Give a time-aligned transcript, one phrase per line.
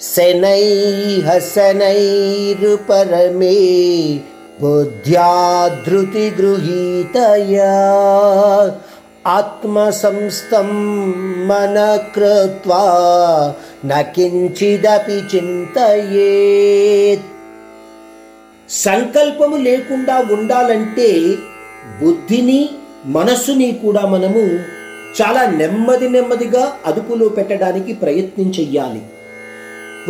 [0.00, 3.46] శనైః శనైరుపరమే
[4.60, 7.72] బుద్ధ్యా ధృతి గృహీతయా
[9.26, 10.68] ఆత్మసంస్థం
[11.46, 12.82] మన కృత్వా
[15.34, 17.20] చింతయేత్
[18.68, 21.36] సంకల్పము లేకుండా ఉండాలంటే
[22.02, 22.70] బుద్ధిని
[23.06, 24.58] మనస్సుని కూడా మనము
[25.20, 29.17] చాలా నెమ్మది నెమ్మదిగా అదుపులో పెట్టడానికి ప్రయత్నం చెయ్యాలి.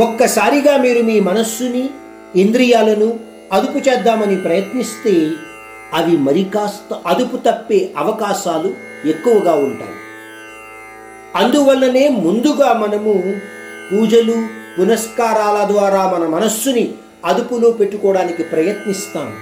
[0.01, 1.91] ఒక్కసారిగా మీరు మీ మనస్సుని
[2.37, 3.19] ఇంద్రియాలను
[3.53, 5.31] అదుపు చేద్దామని ప్రయత్నిస్తే
[5.95, 8.75] అవి మరి కాస్త అదుపు తప్పే అవకాశాలు
[9.09, 9.97] ఎక్కువగా ఉంటాయి.
[11.37, 13.35] అందువల్లనే ముందుగా మనము
[13.93, 14.47] పూజలు
[14.79, 16.93] పునస్కారాల ద్వారా మన మనస్సుని
[17.25, 19.33] అదుపులో పెట్టుకోవడానికి ప్రయత్నిస్తాం.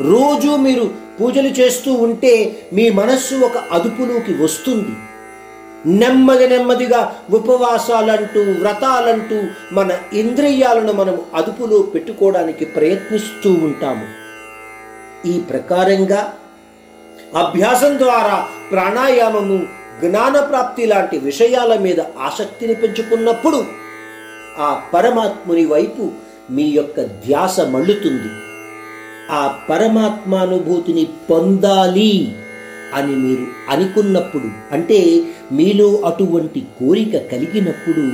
[0.00, 4.96] రోజు మీరు పూజలు చేస్తూ ఉంటే మీ మనస్సు ఒక అదుపులోకి వస్తుంది.
[5.86, 14.06] నెమ్మది నెమ్మదిగా ఉపవాసాలంటూ వ్రతాలంటూ మన ఇంద్రియాలను మనం అదుపులో పెట్టుకోవడానికి ప్రయత్నిస్తూ ఉంటాము.
[15.28, 16.34] ఈ ప్రకారంగా
[17.36, 19.66] అభ్యాసం ద్వారా ప్రాణాయామము
[20.04, 23.64] జ్ఞానప్రాప్తి లాంటి విషయాల మీద ఆసక్తిని పెంచుకున్నప్పుడు
[24.58, 26.10] ఆ పరమాత్ముని వైపు
[26.50, 28.28] మీ యొక్క ధ్యాస మళ్ళుతుంది.
[29.30, 32.34] ఆ పరమాత్మానుభూతిని పొందాలి.
[32.96, 38.06] అని మీరు అనుకున్నప్పుడు అంటే మీలో అటువంటి కోరిక కలిగినప్పుడు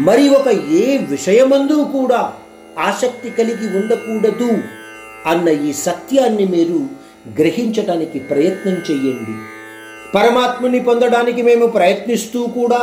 [0.00, 2.32] మరి ఒక ఏ విషయమందు కూడా
[2.78, 4.50] ఆసక్తి కలిగి ఉండకూడదు
[5.26, 6.78] అన్న ఈ సత్యాన్ని మీరు
[7.40, 9.34] గ్రహించటానికి ప్రయత్నం చేయండి.
[10.14, 12.80] పరమాత్ముని పొందడానికి మేము ప్రయత్నిస్తూ కూడా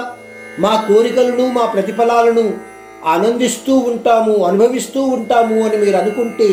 [0.59, 2.53] మా కోరికలను మా ప్రతిఫలాలను
[3.05, 6.49] ఆనందిస్తూ ఉంటాము అనుభవిస్తూ ఉంటాము అని మీరు అనుకుంటే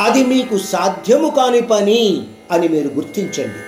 [0.00, 2.02] అది మీకు సాధ్యము కాని పని
[2.50, 3.60] అని మీరు గుర్తించండి.